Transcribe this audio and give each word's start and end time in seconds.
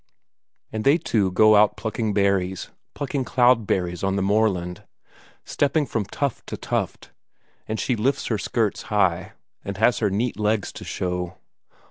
And 0.71 0.83
they 0.83 0.97
two 0.97 1.31
go 1.31 1.55
out 1.55 1.77
plucking 1.77 2.15
berries, 2.15 2.69
plucking 2.95 3.23
cloudberries 3.23 4.03
on 4.03 4.15
the 4.15 4.23
moorland, 4.23 4.83
stepping 5.45 5.85
from 5.85 6.05
tuft 6.05 6.47
to 6.47 6.57
tuft, 6.57 7.11
and 7.67 7.79
she 7.79 7.95
lifts 7.95 8.25
her 8.25 8.39
skirts 8.39 8.81
high, 8.89 9.33
and 9.63 9.77
has 9.77 9.99
her 9.99 10.09
neat 10.09 10.39
legs 10.39 10.71
to 10.71 10.83
show. 10.83 11.35